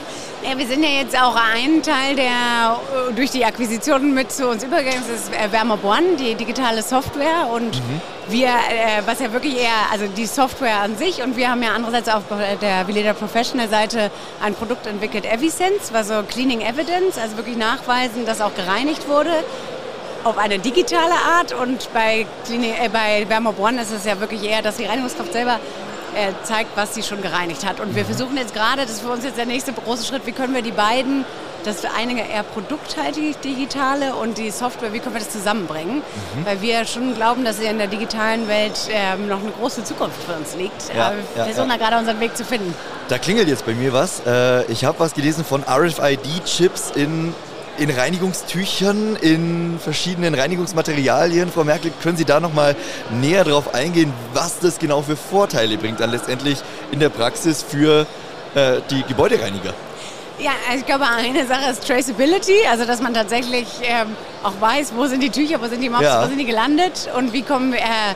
Ja, 0.49 0.57
wir 0.57 0.67
sind 0.67 0.83
ja 0.83 0.89
jetzt 0.89 1.15
auch 1.15 1.37
ein 1.37 1.83
Teil, 1.83 2.17
der 2.17 2.25
äh, 2.25 3.13
durch 3.13 3.31
die 3.31 3.45
Akquisitionen 3.45 4.15
mit 4.15 4.33
zu 4.33 4.49
uns 4.49 4.65
übergegangen 4.65 5.03
ist, 5.03 5.11
ist 5.11 5.33
äh, 5.35 5.53
Wärmer 5.53 5.79
One, 5.85 6.17
die 6.19 6.35
digitale 6.37 6.83
Software. 6.83 7.49
Und 7.53 7.77
mhm. 7.77 8.01
wir, 8.29 8.47
äh, 8.47 9.03
was 9.05 9.21
ja 9.21 9.31
wirklich 9.35 9.61
eher, 9.61 9.93
also 9.93 10.07
die 10.07 10.25
Software 10.25 10.79
an 10.81 10.97
sich, 10.97 11.23
und 11.23 11.37
wir 11.37 11.51
haben 11.51 11.63
ja 11.63 11.73
andererseits 11.75 12.09
auf 12.09 12.23
der 12.63 12.89
Veleda 12.89 13.13
Professional 13.13 13.69
Seite 13.69 14.11
ein 14.43 14.55
Produkt 14.55 14.87
entwickelt, 14.87 15.27
Evisense, 15.27 15.93
was 15.93 16.09
so 16.09 16.23
Cleaning 16.23 16.63
Evidence, 16.63 17.19
also 17.19 17.37
wirklich 17.37 17.59
nachweisen, 17.59 18.25
dass 18.25 18.41
auch 18.41 18.55
gereinigt 18.55 19.07
wurde 19.07 19.33
auf 20.25 20.39
eine 20.39 20.59
digitale 20.59 21.15
Art 21.31 21.53
und 21.53 21.93
bei, 21.93 22.27
Klinik, 22.47 22.73
äh, 22.83 22.89
bei 22.89 23.27
One 23.59 23.83
ist 23.83 23.93
es 23.93 24.07
ja 24.07 24.19
wirklich 24.19 24.43
eher, 24.43 24.63
dass 24.63 24.77
die 24.77 24.85
Reinigungskraft 24.85 25.33
selber 25.33 25.61
zeigt, 26.43 26.77
was 26.77 26.95
sie 26.95 27.03
schon 27.03 27.23
gereinigt 27.23 27.67
hat. 27.67 27.81
Und 27.81 27.95
wir 27.95 28.03
mhm. 28.03 28.09
versuchen 28.09 28.37
jetzt 28.37 28.55
gerade, 28.55 28.83
das 28.83 28.93
ist 28.93 29.01
für 29.03 29.11
uns 29.11 29.25
jetzt 29.25 29.39
der 29.39 29.47
nächste 29.47 29.73
große 29.73 30.05
Schritt, 30.05 30.27
wie 30.27 30.33
können 30.33 30.55
wir 30.55 30.63
die 30.63 30.73
beiden, 30.73 31.25
das 31.65 31.85
eine 31.85 32.29
eher 32.29 32.43
produkthaltige 32.43 33.35
digitale 33.39 34.15
und 34.15 34.39
die 34.39 34.51
Software, 34.51 34.93
wie 34.93 35.01
können 35.01 35.15
wir 35.15 35.21
das 35.21 35.31
zusammenbringen? 35.31 35.97
Mhm. 35.97 36.47
Weil 36.47 36.63
wir 36.63 36.85
schon 36.85 37.15
glauben, 37.15 37.45
dass 37.45 37.59
in 37.59 37.79
der 37.79 37.89
digitalen 37.89 38.49
Welt 38.49 38.79
ähm, 38.91 39.29
noch 39.29 39.41
eine 39.41 39.51
große 39.51 39.85
Zukunft 39.85 40.23
für 40.25 40.35
uns 40.35 40.55
liegt. 40.55 40.95
Ja, 40.95 41.13
wir 41.35 41.45
versuchen 41.45 41.69
ja. 41.69 41.77
da 41.77 41.85
gerade 41.85 41.99
unseren 41.99 42.21
Weg 42.21 42.37
zu 42.37 42.45
finden. 42.45 42.75
Da 43.09 43.19
klingelt 43.19 43.49
jetzt 43.49 43.67
bei 43.67 43.75
mir 43.75 43.93
was. 43.93 44.23
Äh, 44.27 44.65
ich 44.71 44.85
habe 44.85 45.01
was 45.01 45.15
gelesen 45.15 45.45
von 45.45 45.63
RFID-Chips 45.65 46.93
in 46.95 47.35
in 47.79 47.91
Reinigungstüchern, 47.91 49.17
in 49.17 49.79
verschiedenen 49.79 50.35
Reinigungsmaterialien. 50.35 51.51
Frau 51.51 51.65
Merkel, 51.65 51.93
können 52.03 52.17
Sie 52.17 52.25
da 52.25 52.41
noch 52.41 52.53
mal 52.53 52.77
näher 53.21 53.45
darauf 53.45 53.75
eingehen, 53.75 54.13
was 54.35 54.59
das 54.59 54.79
genau 54.79 55.03
für 55.03 55.17
Vorteile 55.17 55.79
bringt 55.79 56.01
dann 56.01 56.11
letztendlich 56.11 56.59
in 56.91 57.01
der 57.01 57.09
Praxis 57.09 57.63
für 57.63 58.07
äh, 58.55 58.81
die 58.91 59.03
Gebäudereiniger? 59.05 59.75
Ja, 60.39 60.53
ich 60.77 60.87
glaube, 60.87 61.05
eine 61.05 61.45
Sache 61.47 61.73
ist 61.73 61.85
Traceability, 61.85 62.65
also 62.71 62.85
dass 62.85 63.03
man 63.03 63.13
tatsächlich 63.13 63.67
ähm, 63.83 64.15
auch 64.45 64.61
weiß, 64.61 64.93
wo 64.95 65.07
sind 65.07 65.21
die 65.21 65.31
Tücher, 65.31 65.61
wo 65.61 65.67
sind 65.67 65.81
die 65.81 65.89
Mops, 65.89 66.05
ja. 66.05 66.23
wo 66.23 66.29
sind 66.29 66.39
die 66.39 66.45
gelandet 66.45 67.11
und 67.17 67.33
wie 67.33 67.43
kommen 67.43 67.73
wir, 67.73 67.81
äh, 67.81 68.15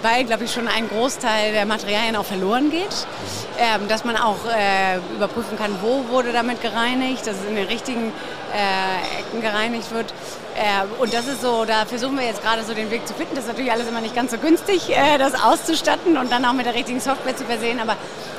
weil, 0.00 0.24
glaube 0.24 0.44
ich, 0.44 0.52
schon 0.52 0.68
ein 0.68 0.88
Großteil 0.88 1.52
der 1.52 1.66
Materialien 1.66 2.16
auch 2.16 2.24
verloren 2.24 2.70
geht, 2.70 3.06
ähm, 3.58 3.88
dass 3.88 4.06
man 4.06 4.16
auch 4.16 4.38
äh, 4.46 4.96
überprüfen 5.16 5.58
kann, 5.58 5.76
wo 5.82 6.08
wurde 6.08 6.32
damit 6.32 6.62
gereinigt, 6.62 7.26
dass 7.26 7.36
es 7.36 7.44
in 7.46 7.56
den 7.56 7.66
richtigen 7.66 8.10
äh, 8.54 9.20
Ecken 9.20 9.42
gereinigt 9.42 9.92
wird. 9.92 10.14
Äh, 10.54 11.02
und 11.02 11.12
das 11.12 11.26
ist 11.26 11.42
so, 11.42 11.66
da 11.66 11.84
versuchen 11.84 12.16
wir 12.16 12.24
jetzt 12.24 12.42
gerade 12.42 12.62
so 12.64 12.72
den 12.72 12.90
Weg 12.90 13.06
zu 13.06 13.12
finden. 13.12 13.34
Das 13.34 13.44
ist 13.44 13.50
natürlich 13.50 13.72
alles 13.72 13.86
immer 13.86 14.00
nicht 14.00 14.14
ganz 14.14 14.30
so 14.30 14.38
günstig, 14.38 14.90
äh, 14.90 15.18
das 15.18 15.34
auszustatten 15.34 16.16
und 16.16 16.32
dann 16.32 16.44
auch 16.46 16.54
mit 16.54 16.64
der 16.64 16.74
richtigen 16.74 17.00
Software 17.00 17.36
zu 17.36 17.44
versehen, 17.44 17.80
aber 17.80 17.96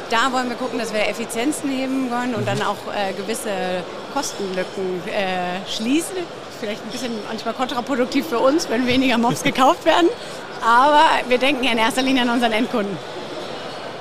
da 0.10 0.32
wollen 0.32 0.50
wir 0.50 0.56
gucken, 0.56 0.80
dass 0.80 0.94
wir 0.94 1.08
Effizienzen 1.08 1.70
heben 1.70 2.10
können 2.10 2.36
und 2.36 2.48
dann 2.48 2.62
auch 2.62 2.78
äh, 2.94 3.14
gewisse 3.14 3.50
Kostenlücken 4.14 5.02
äh, 5.08 5.70
schließen. 5.70 6.16
Vielleicht 6.60 6.84
ein 6.84 6.92
bisschen 6.92 7.12
manchmal 7.28 7.54
kontraproduktiv 7.54 8.28
für 8.28 8.40
uns, 8.40 8.70
wenn 8.70 8.88
weniger 8.88 9.18
Mobs 9.18 9.44
gekauft 9.44 9.86
werden. 9.86 10.10
Aber 10.66 11.04
wir 11.28 11.38
denken 11.38 11.64
in 11.64 11.78
erster 11.78 12.02
Linie 12.02 12.24
an 12.24 12.30
unseren 12.30 12.52
Endkunden. 12.52 12.98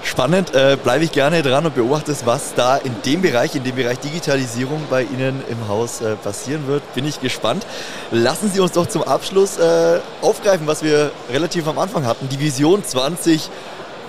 Spannend, 0.04 0.54
äh, 0.54 0.76
bleibe 0.80 1.02
ich 1.02 1.12
gerne 1.12 1.42
dran 1.42 1.64
und 1.64 1.75
beobachte, 1.75 2.14
was 2.26 2.52
da 2.54 2.76
in 2.76 2.94
dem 3.06 3.23
Bereich, 3.23 3.54
in 3.54 3.64
dem 3.64 3.75
Bereich 3.75 3.99
Digitalisierung 4.00 4.82
bei 4.90 5.02
Ihnen 5.02 5.42
im 5.49 5.66
Haus 5.66 6.02
äh, 6.02 6.14
passieren 6.16 6.66
wird. 6.66 6.82
Bin 6.94 7.06
ich 7.06 7.20
gespannt. 7.23 7.66
Lassen 8.11 8.50
Sie 8.52 8.61
uns 8.61 8.73
doch 8.73 8.87
zum 8.87 9.02
Abschluss 9.02 9.56
äh, 9.56 10.00
aufgreifen, 10.20 10.66
was 10.66 10.82
wir 10.82 11.11
relativ 11.32 11.66
am 11.66 11.78
Anfang 11.78 12.04
hatten. 12.04 12.28
Die 12.28 12.38
Vision 12.38 12.84
20 12.84 13.49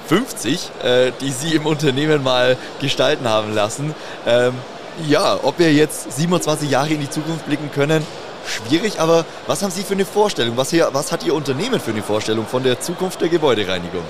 50, 0.07 0.69
äh, 0.83 1.11
die 1.21 1.31
Sie 1.31 1.55
im 1.55 1.65
Unternehmen 1.65 2.23
mal 2.23 2.57
gestalten 2.79 3.27
haben 3.27 3.53
lassen. 3.53 3.95
Ähm, 4.25 4.53
ja, 5.07 5.39
ob 5.43 5.59
wir 5.59 5.73
jetzt 5.73 6.13
27 6.13 6.69
Jahre 6.69 6.89
in 6.89 7.01
die 7.01 7.09
Zukunft 7.09 7.45
blicken 7.45 7.69
können, 7.71 8.05
schwierig, 8.47 8.99
aber 8.99 9.25
was 9.47 9.61
haben 9.61 9.71
Sie 9.71 9.83
für 9.83 9.93
eine 9.93 10.05
Vorstellung? 10.05 10.57
Was, 10.57 10.69
hier, 10.69 10.89
was 10.93 11.11
hat 11.11 11.25
Ihr 11.25 11.33
Unternehmen 11.33 11.79
für 11.79 11.91
eine 11.91 12.03
Vorstellung 12.03 12.45
von 12.45 12.63
der 12.63 12.79
Zukunft 12.79 13.21
der 13.21 13.29
Gebäudereinigung? 13.29 14.03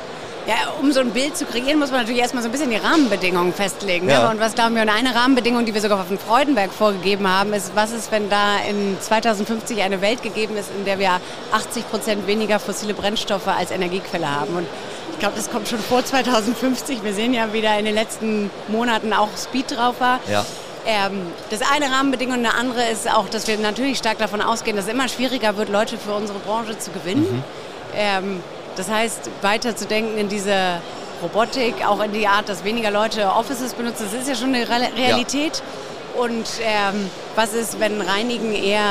Ja, 0.47 0.73
um 0.79 0.91
so 0.91 0.99
ein 0.99 1.09
Bild 1.09 1.35
zu 1.35 1.45
kreieren, 1.45 1.79
muss 1.79 1.89
man 1.89 2.01
natürlich 2.01 2.21
erstmal 2.21 2.43
so 2.43 2.49
ein 2.49 2.51
bisschen 2.51 2.69
die 2.69 2.75
Rahmenbedingungen 2.75 3.51
festlegen. 3.51 4.05
Ne? 4.05 4.13
Ja. 4.13 4.25
Ne? 4.25 4.29
Und 4.29 4.39
was 4.39 4.53
glauben 4.53 4.75
wir? 4.75 4.83
Und 4.83 4.89
eine 4.89 5.15
Rahmenbedingung, 5.15 5.65
die 5.65 5.73
wir 5.73 5.81
sogar 5.81 5.99
auf 5.99 6.07
dem 6.07 6.19
Freudenberg 6.19 6.71
vorgegeben 6.71 7.27
haben, 7.27 7.51
ist, 7.53 7.71
was 7.73 7.91
ist, 7.91 8.11
wenn 8.11 8.29
da 8.29 8.59
in 8.69 8.95
2050 9.01 9.81
eine 9.81 10.01
Welt 10.01 10.21
gegeben 10.21 10.55
ist, 10.55 10.69
in 10.77 10.85
der 10.85 10.99
wir 10.99 11.19
80 11.51 11.89
Prozent 11.89 12.27
weniger 12.27 12.59
fossile 12.59 12.93
Brennstoffe 12.93 13.47
als 13.47 13.71
Energiequelle 13.71 14.29
haben? 14.29 14.55
Und 14.55 14.67
ich 15.15 15.19
glaube, 15.19 15.37
das 15.37 15.49
kommt 15.49 15.69
schon 15.69 15.79
vor 15.79 16.03
2050. 16.03 17.01
Wir 17.03 17.13
sehen 17.13 17.33
ja, 17.33 17.53
wie 17.53 17.61
da 17.61 17.77
in 17.77 17.85
den 17.85 17.95
letzten 17.95 18.51
Monaten 18.67 19.13
auch 19.13 19.29
Speed 19.37 19.71
drauf 19.71 19.95
war. 19.99 20.19
Ja. 20.29 20.45
Ähm, 20.85 21.27
das 21.49 21.61
eine 21.61 21.89
Rahmenbedingung, 21.89 22.35
eine 22.35 22.53
andere 22.53 22.83
ist 22.89 23.09
auch, 23.09 23.29
dass 23.29 23.47
wir 23.47 23.57
natürlich 23.57 23.97
stark 23.97 24.17
davon 24.17 24.41
ausgehen, 24.41 24.75
dass 24.75 24.87
es 24.87 24.91
immer 24.91 25.07
schwieriger 25.07 25.55
wird, 25.55 25.69
Leute 25.69 25.97
für 25.97 26.13
unsere 26.13 26.37
Branche 26.39 26.77
zu 26.77 26.91
gewinnen. 26.91 27.37
Mhm. 27.37 27.43
Ähm, 27.95 28.43
das 28.75 28.89
heißt, 28.89 29.29
weiterzudenken 29.41 30.17
in 30.17 30.27
diese 30.27 30.81
Robotik, 31.23 31.87
auch 31.87 32.03
in 32.03 32.11
die 32.11 32.27
Art, 32.27 32.49
dass 32.49 32.65
weniger 32.65 32.91
Leute 32.91 33.25
Offices 33.27 33.73
benutzen, 33.73 34.09
das 34.11 34.21
ist 34.21 34.27
ja 34.27 34.35
schon 34.35 34.53
eine 34.53 34.67
Realität. 34.67 35.57
Ja. 35.57 35.63
Und 36.17 36.47
ähm, 36.61 37.09
was 37.35 37.53
ist, 37.53 37.79
wenn 37.79 37.99
Reinigen 38.01 38.53
eher 38.53 38.81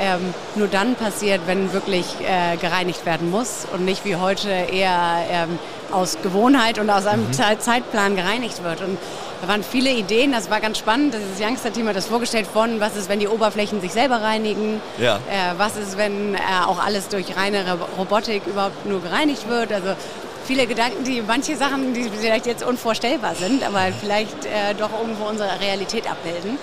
ähm, 0.00 0.34
nur 0.56 0.68
dann 0.68 0.94
passiert, 0.96 1.42
wenn 1.46 1.72
wirklich 1.72 2.06
äh, 2.20 2.56
gereinigt 2.56 3.06
werden 3.06 3.30
muss 3.30 3.66
und 3.72 3.84
nicht 3.84 4.04
wie 4.04 4.16
heute 4.16 4.48
eher 4.50 5.24
ähm, 5.30 5.58
aus 5.92 6.18
Gewohnheit 6.22 6.78
und 6.78 6.90
aus 6.90 7.06
einem 7.06 7.28
mhm. 7.28 7.32
Zeitplan 7.32 8.16
gereinigt 8.16 8.64
wird. 8.64 8.80
Und 8.80 8.98
da 9.42 9.48
waren 9.48 9.62
viele 9.62 9.90
Ideen, 9.90 10.32
das 10.32 10.50
war 10.50 10.60
ganz 10.60 10.78
spannend. 10.78 11.14
Das 11.14 11.40
Youngster-Team 11.40 11.86
hat 11.88 11.96
das 11.96 12.06
vorgestellt 12.06 12.46
von, 12.52 12.80
was 12.80 12.96
ist, 12.96 13.08
wenn 13.08 13.20
die 13.20 13.28
Oberflächen 13.28 13.80
sich 13.80 13.92
selber 13.92 14.22
reinigen? 14.22 14.80
Ja. 14.98 15.16
Äh, 15.16 15.58
was 15.58 15.76
ist, 15.76 15.96
wenn 15.98 16.34
äh, 16.34 16.38
auch 16.66 16.84
alles 16.84 17.08
durch 17.08 17.36
reine 17.36 17.64
Robotik 17.98 18.46
überhaupt 18.46 18.86
nur 18.86 19.00
gereinigt 19.02 19.48
wird? 19.48 19.72
Also 19.72 19.94
viele 20.44 20.66
Gedanken, 20.66 21.04
die 21.04 21.22
manche 21.22 21.56
Sachen, 21.56 21.94
die 21.94 22.10
vielleicht 22.10 22.46
jetzt 22.46 22.64
unvorstellbar 22.64 23.34
sind, 23.34 23.64
aber 23.64 23.80
vielleicht 24.00 24.44
äh, 24.44 24.74
doch 24.78 24.90
irgendwo 24.98 25.24
unsere 25.24 25.60
Realität 25.60 26.10
abbilden. 26.10 26.58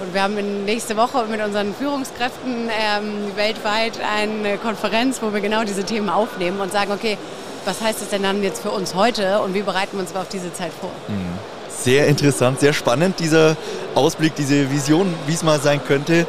Und 0.00 0.14
wir 0.14 0.22
haben 0.22 0.64
nächste 0.64 0.96
Woche 0.96 1.24
mit 1.28 1.42
unseren 1.42 1.74
Führungskräften 1.74 2.70
ähm, 2.70 3.36
weltweit 3.36 3.98
eine 4.00 4.56
Konferenz, 4.56 5.20
wo 5.20 5.32
wir 5.32 5.40
genau 5.40 5.64
diese 5.64 5.82
Themen 5.82 6.08
aufnehmen 6.08 6.60
und 6.60 6.70
sagen, 6.70 6.92
okay, 6.92 7.18
was 7.64 7.80
heißt 7.80 8.00
das 8.00 8.10
denn 8.10 8.22
dann 8.22 8.42
jetzt 8.42 8.62
für 8.62 8.70
uns 8.70 8.94
heute 8.94 9.40
und 9.40 9.54
wie 9.54 9.62
bereiten 9.62 9.96
wir 9.96 10.00
uns 10.00 10.14
auf 10.14 10.28
diese 10.28 10.52
Zeit 10.52 10.72
vor? 10.80 10.90
Mhm. 11.08 11.38
Sehr 11.68 12.06
interessant, 12.06 12.60
sehr 12.60 12.72
spannend, 12.72 13.18
dieser 13.18 13.56
Ausblick, 13.94 14.34
diese 14.36 14.70
Vision, 14.70 15.12
wie 15.26 15.34
es 15.34 15.42
mal 15.42 15.60
sein 15.60 15.80
könnte. 15.84 16.26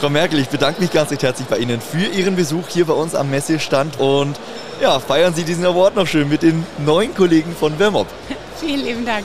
Frau 0.00 0.10
Merkel, 0.10 0.38
ich 0.38 0.48
bedanke 0.48 0.80
mich 0.80 0.90
ganz 0.90 1.10
recht 1.10 1.22
herzlich 1.22 1.48
bei 1.48 1.58
Ihnen 1.58 1.80
für 1.80 2.06
Ihren 2.06 2.36
Besuch 2.36 2.68
hier 2.68 2.84
bei 2.86 2.94
uns 2.94 3.14
am 3.14 3.30
Messestand 3.30 3.98
und 3.98 4.38
ja, 4.80 4.98
feiern 4.98 5.34
Sie 5.34 5.44
diesen 5.44 5.64
Award 5.64 5.96
noch 5.96 6.06
schön 6.06 6.28
mit 6.28 6.42
den 6.42 6.66
neuen 6.84 7.14
Kollegen 7.14 7.54
von 7.54 7.76
Vermob. 7.76 8.06
Vielen 8.60 8.84
lieben 8.84 9.04
Dank. 9.04 9.24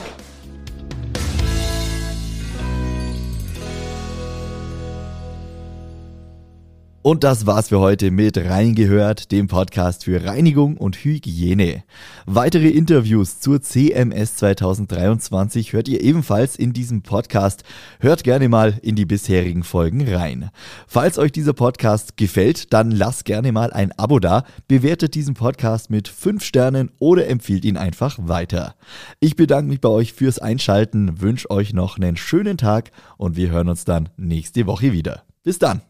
Und 7.02 7.24
das 7.24 7.46
war's 7.46 7.70
für 7.70 7.80
heute 7.80 8.10
mit 8.10 8.36
Reingehört, 8.36 9.32
dem 9.32 9.46
Podcast 9.46 10.04
für 10.04 10.22
Reinigung 10.22 10.76
und 10.76 11.02
Hygiene. 11.02 11.82
Weitere 12.26 12.68
Interviews 12.68 13.40
zur 13.40 13.62
CMS 13.62 14.36
2023 14.36 15.72
hört 15.72 15.88
ihr 15.88 16.02
ebenfalls 16.02 16.56
in 16.56 16.74
diesem 16.74 17.00
Podcast. 17.00 17.64
Hört 18.00 18.22
gerne 18.22 18.50
mal 18.50 18.78
in 18.82 18.96
die 18.96 19.06
bisherigen 19.06 19.62
Folgen 19.62 20.06
rein. 20.14 20.50
Falls 20.86 21.16
euch 21.16 21.32
dieser 21.32 21.54
Podcast 21.54 22.18
gefällt, 22.18 22.70
dann 22.74 22.90
lasst 22.90 23.24
gerne 23.24 23.50
mal 23.50 23.72
ein 23.72 23.92
Abo 23.98 24.18
da, 24.18 24.44
bewertet 24.68 25.14
diesen 25.14 25.32
Podcast 25.32 25.88
mit 25.88 26.06
5 26.06 26.44
Sternen 26.44 26.90
oder 26.98 27.26
empfiehlt 27.28 27.64
ihn 27.64 27.78
einfach 27.78 28.18
weiter. 28.20 28.74
Ich 29.20 29.36
bedanke 29.36 29.70
mich 29.70 29.80
bei 29.80 29.88
euch 29.88 30.12
fürs 30.12 30.38
Einschalten, 30.38 31.22
wünsche 31.22 31.50
euch 31.50 31.72
noch 31.72 31.96
einen 31.96 32.18
schönen 32.18 32.58
Tag 32.58 32.90
und 33.16 33.36
wir 33.36 33.48
hören 33.48 33.70
uns 33.70 33.86
dann 33.86 34.10
nächste 34.18 34.66
Woche 34.66 34.92
wieder. 34.92 35.22
Bis 35.42 35.58
dann! 35.58 35.80